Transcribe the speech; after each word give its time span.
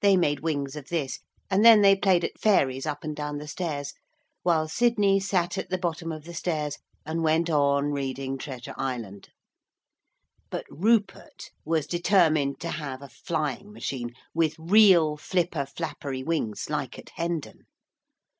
They 0.00 0.16
made 0.16 0.40
wings 0.40 0.74
of 0.74 0.88
this, 0.88 1.20
and 1.48 1.64
then 1.64 1.80
they 1.80 1.94
played 1.94 2.24
at 2.24 2.36
fairies 2.36 2.84
up 2.84 3.04
and 3.04 3.14
down 3.14 3.38
the 3.38 3.46
stairs, 3.46 3.94
while 4.42 4.66
Sidney 4.66 5.20
sat 5.20 5.56
at 5.56 5.70
the 5.70 5.78
bottom 5.78 6.10
of 6.10 6.24
the 6.24 6.34
stairs 6.34 6.78
and 7.04 7.22
went 7.22 7.48
on 7.48 7.92
reading 7.92 8.38
Treasure 8.38 8.74
Island. 8.76 9.28
But 10.50 10.64
Rupert 10.68 11.50
was 11.64 11.86
determined 11.86 12.58
to 12.58 12.70
have 12.72 13.02
a 13.02 13.08
flying 13.08 13.70
machine, 13.72 14.14
with 14.34 14.56
real 14.58 15.16
flipper 15.16 15.64
flappery 15.64 16.24
wings, 16.24 16.68
like 16.68 16.98
at 16.98 17.10
Hendon. 17.10 17.66